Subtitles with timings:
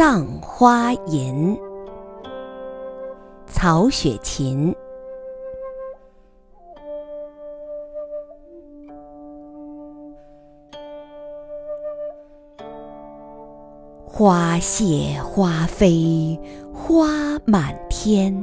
[0.00, 1.54] 葬花吟，
[3.46, 4.74] 曹雪芹。
[14.06, 16.40] 花谢花飞
[16.72, 18.34] 花满天，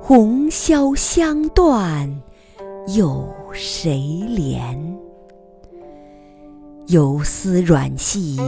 [0.00, 2.20] 红消香断
[2.96, 3.94] 有谁
[4.26, 4.76] 怜？
[6.88, 8.38] 游丝软系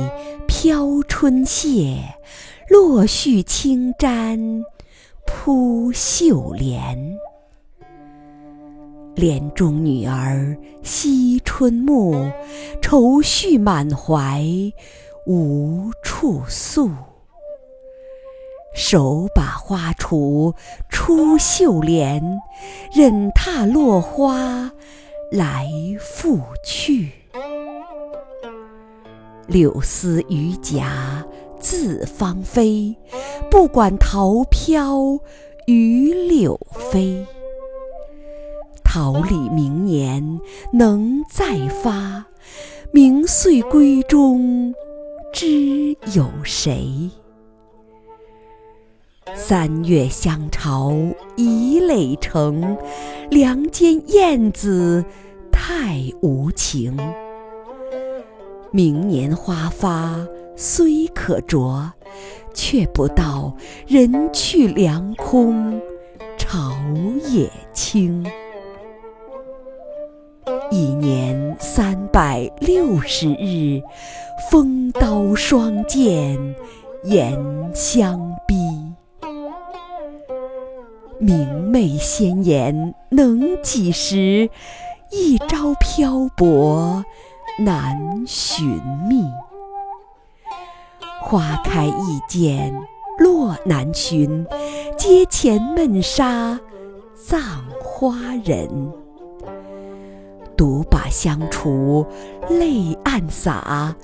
[0.46, 1.98] 飘春榭，
[2.68, 4.62] 落絮轻沾
[5.26, 7.18] 扑绣帘。
[9.14, 12.30] 帘中女儿惜春暮，
[12.82, 14.44] 愁绪满怀
[15.26, 16.90] 无处诉。
[18.74, 20.52] 手把花锄
[20.90, 22.20] 出绣帘，
[22.92, 24.72] 忍踏落花
[25.30, 25.68] 来
[26.00, 27.12] 复去。
[29.46, 30.82] 柳丝榆荚
[31.60, 32.96] 自芳菲，
[33.50, 35.18] 不管桃飘
[35.66, 37.24] 与柳飞。
[38.84, 40.40] 桃李明年
[40.72, 42.24] 能再发，
[42.92, 44.74] 明岁闺中
[45.32, 47.10] 知有谁？
[49.34, 50.94] 三月香巢
[51.36, 52.78] 已垒成，
[53.30, 55.04] 梁间燕子
[55.50, 56.96] 太无情。
[58.74, 61.92] 明年花发虽可啄，
[62.52, 63.54] 却不到
[63.86, 65.80] 人去凉空，
[66.36, 66.72] 朝
[67.30, 68.26] 野青。
[70.72, 73.80] 一年三百六十日，
[74.50, 76.36] 风刀霜剑
[77.04, 77.38] 严
[77.72, 78.56] 相逼。
[81.20, 84.50] 明媚鲜妍能几时？
[85.12, 87.04] 一朝漂泊
[87.58, 88.66] 难寻
[89.08, 89.22] 觅。
[91.20, 92.74] 花开易见
[93.18, 94.46] 落难寻，
[94.98, 96.60] 阶前闷杀
[97.14, 97.40] 葬
[97.82, 98.92] 花人。
[100.56, 102.06] 独把香锄
[102.48, 103.96] 泪暗洒，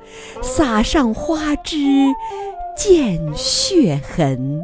[0.43, 2.07] 洒上花枝
[2.77, 4.63] 见血痕。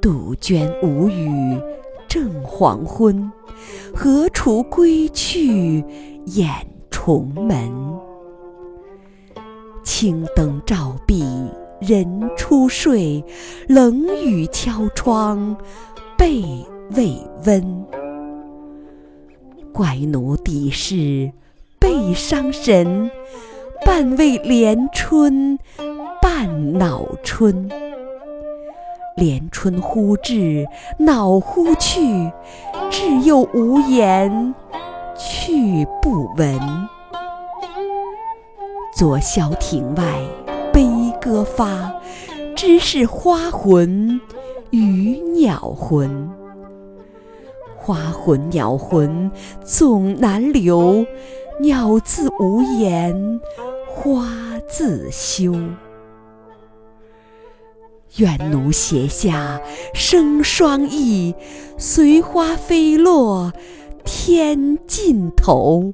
[0.00, 1.60] 杜鹃无语
[2.06, 3.30] 正黄昏，
[3.94, 5.84] 何处归去
[6.26, 6.48] 掩
[7.04, 7.70] 重门？
[9.82, 11.22] 青灯照壁
[11.78, 13.22] 人初睡，
[13.68, 15.54] 冷雨敲窗
[16.16, 16.42] 被
[16.96, 17.14] 未
[17.44, 17.84] 温。
[19.70, 21.30] 怪奴底事
[21.78, 23.10] 背伤神，
[23.84, 25.58] 半为连春
[26.22, 27.68] 半恼春。
[29.14, 30.66] 连春忽至
[30.98, 32.32] 恼忽去，
[32.90, 34.54] 至又无言
[35.46, 36.58] 去不闻。
[38.96, 40.18] 昨宵庭外
[40.72, 40.88] 悲
[41.20, 41.92] 歌发，
[42.56, 44.18] 知是花魂
[44.70, 46.30] 与鸟魂。
[47.76, 49.30] 花魂鸟魂
[49.62, 51.04] 总难留，
[51.60, 53.38] 鸟自无言，
[53.86, 54.26] 花
[54.66, 55.52] 自羞。
[58.16, 59.60] 愿奴写下
[59.92, 61.34] 生双翼，
[61.76, 63.52] 随花飞落
[64.04, 65.92] 天尽头。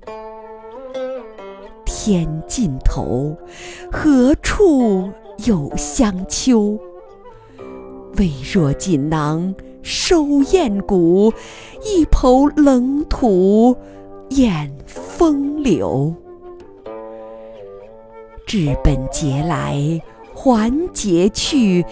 [1.85, 3.37] 天尽头，
[3.91, 5.09] 何处
[5.47, 6.79] 有香丘？
[8.17, 9.55] 未若锦囊。
[9.83, 11.33] 收艳骨，
[11.83, 13.75] 一抔冷土
[14.29, 16.15] 掩风流。
[18.45, 20.03] 治本节来
[20.35, 21.83] 还节去，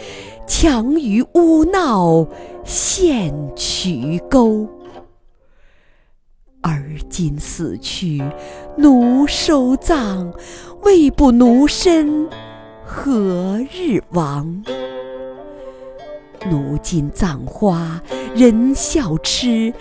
[0.47, 2.27] 强于污闹
[2.63, 4.67] 陷渠沟。
[6.69, 8.23] 而今死去，
[8.77, 10.31] 奴收葬，
[10.83, 12.29] 未卜奴身
[12.85, 14.63] 何日亡？
[16.51, 18.03] 奴今葬花
[18.35, 19.73] 人笑痴，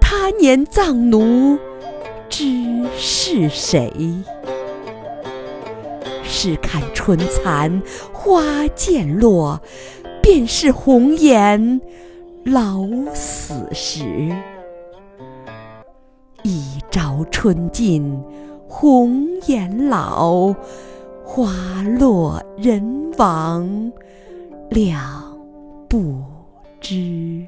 [0.00, 1.58] 他年葬奴
[2.30, 3.92] 知是谁？
[6.24, 7.82] 试看春残
[8.14, 8.42] 花
[8.74, 9.60] 渐落，
[10.22, 11.82] 便是红颜
[12.44, 14.34] 老死时。
[16.42, 18.18] 一朝春尽
[18.68, 20.54] 红颜老，
[21.24, 23.92] 花落人亡
[24.70, 25.20] 两。
[25.88, 26.22] 不
[26.80, 27.46] 知。